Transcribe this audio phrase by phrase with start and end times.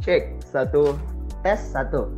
[0.00, 0.96] Cek satu,
[1.44, 2.08] tes satu.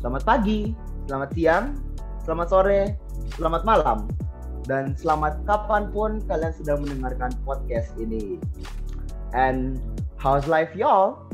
[0.00, 0.72] Selamat pagi,
[1.04, 1.76] selamat siang,
[2.24, 2.96] selamat sore,
[3.36, 4.08] selamat malam,
[4.64, 8.40] dan selamat kapan pun kalian sudah mendengarkan podcast ini.
[9.36, 9.76] And
[10.16, 11.28] how's life y'all?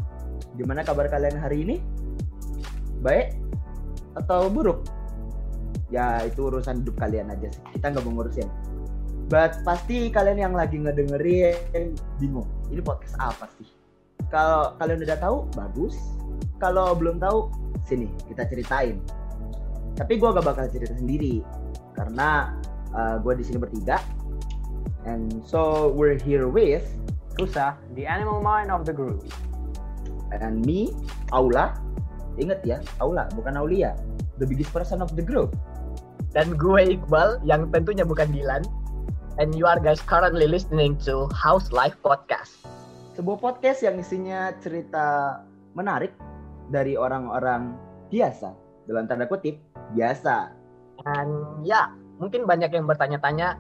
[0.58, 1.76] Gimana kabar kalian hari ini?
[2.98, 3.38] Baik
[4.18, 4.82] atau buruk?
[5.94, 7.62] Ya itu urusan hidup kalian aja sih.
[7.78, 8.50] Kita nggak mau ngurusin.
[9.30, 12.50] But pasti kalian yang lagi ngedengerin bingung.
[12.66, 13.77] Ini podcast apa sih?
[14.28, 15.96] Kalau kalian udah tahu, bagus.
[16.60, 17.48] Kalau belum tahu,
[17.88, 19.00] sini kita ceritain.
[19.96, 21.42] Tapi gue gak bakal cerita sendiri
[21.96, 22.54] karena
[22.94, 23.98] uh, gue di sini bertiga.
[25.08, 26.84] And so we're here with
[27.40, 29.24] Rusa, the animal mind of the group.
[30.28, 30.92] and me,
[31.32, 31.72] Aula.
[32.36, 33.96] Ingat ya, Aula bukan Aulia.
[34.36, 35.56] The biggest person of the group.
[36.36, 38.62] dan gue Iqbal yang tentunya bukan Dilan
[39.40, 42.68] and you are guys currently listening to House Life Podcast
[43.18, 45.42] Sebuah podcast yang isinya cerita
[45.74, 46.14] menarik
[46.70, 47.74] dari orang-orang
[48.14, 48.54] biasa.
[48.86, 49.58] Dalam tanda kutip,
[49.98, 50.54] biasa.
[51.02, 51.26] dan
[51.62, 53.58] ya mungkin banyak yang bertanya-tanya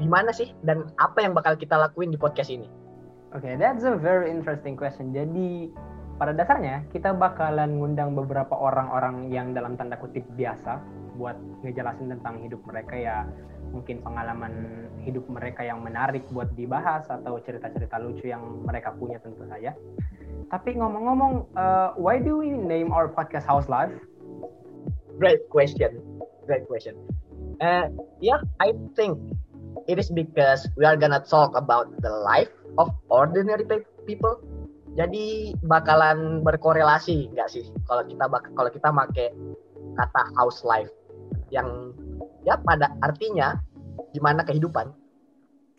[0.00, 2.68] gimana sih dan apa yang bakal kita lakuin di podcast ini
[3.36, 5.12] Oke, okay, that's a very interesting question.
[5.12, 5.72] Jadi
[6.16, 10.80] pada dasarnya kita bakalan ngundang beberapa orang-orang yang dalam tanda kutip biasa
[11.16, 13.16] buat ngejelasin tentang hidup mereka ya
[13.72, 19.48] mungkin pengalaman hidup mereka yang menarik buat dibahas atau cerita-cerita lucu yang mereka punya tentu
[19.48, 19.72] saja.
[20.52, 23.96] Tapi ngomong-ngomong, uh, why do we name our podcast House Life?
[25.18, 26.02] great question
[26.46, 26.96] great question
[27.60, 27.86] uh,
[28.20, 29.18] yeah I think
[29.86, 34.40] it is because we are gonna talk about the life of ordinary pe- people
[34.92, 39.26] jadi bakalan berkorelasi nggak sih kalau kita kalau kita make
[39.96, 40.92] kata house life
[41.48, 41.92] yang
[42.44, 43.56] ya pada artinya
[44.12, 44.92] gimana kehidupan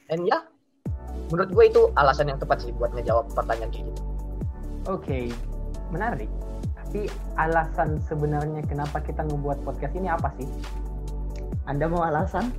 [0.09, 0.41] and ya
[1.29, 4.03] menurut gue itu alasan yang tepat sih buat ngejawab pertanyaan kayak gitu
[4.91, 5.31] Oke,
[5.95, 6.27] menarik.
[6.75, 7.07] Tapi
[7.39, 10.43] alasan sebenarnya kenapa kita ngebuat podcast ini apa sih?
[11.63, 12.51] Anda mau alasan?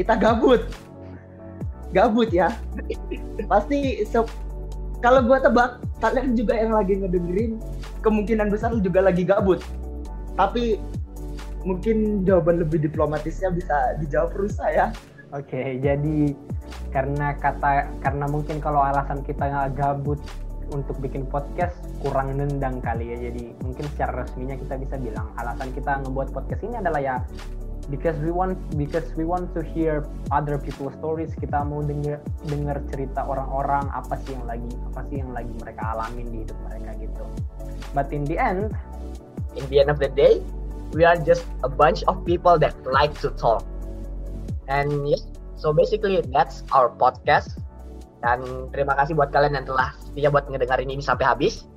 [0.00, 0.64] Kita gabut.
[1.92, 2.56] Gabut ya.
[3.52, 4.00] Pasti
[5.06, 7.62] kalau gua tebak kalian juga yang lagi ngedengerin
[8.02, 9.62] kemungkinan besar juga lagi gabut.
[10.34, 10.82] Tapi
[11.62, 14.90] mungkin jawaban lebih diplomatisnya bisa dijawab Rusa ya.
[15.30, 16.34] Oke, jadi
[16.90, 20.18] karena kata karena mungkin kalau alasan kita nggak gabut
[20.74, 23.30] untuk bikin podcast kurang nendang kali ya.
[23.30, 27.16] Jadi mungkin secara resminya kita bisa bilang alasan kita ngebuat podcast ini adalah ya
[27.90, 31.30] because we want because we want to hear other people's stories.
[31.38, 32.18] Kita mau denger
[32.50, 36.58] denger cerita orang-orang apa sih yang lagi apa sih yang lagi mereka alamin di hidup
[36.66, 37.24] mereka gitu.
[37.94, 38.74] But in the end,
[39.54, 40.42] in the end of the day,
[40.92, 43.62] we are just a bunch of people that like to talk.
[44.66, 45.22] And yes,
[45.54, 47.58] so basically that's our podcast.
[48.24, 51.70] Dan terima kasih buat kalian yang telah setia buat ngedengerin ini sampai habis.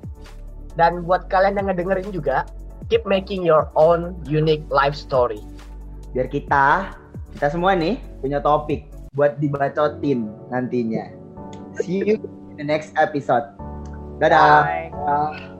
[0.74, 2.46] Dan buat kalian yang ngedengerin juga,
[2.90, 5.38] keep making your own unique life story.
[6.10, 6.94] Biar kita
[7.38, 11.10] kita semua nih punya topik buat dibacotin nantinya.
[11.82, 12.18] See you
[12.54, 13.46] in the next episode.
[14.18, 14.66] Dadah.
[14.66, 14.86] bye.
[14.92, 15.59] Dadah.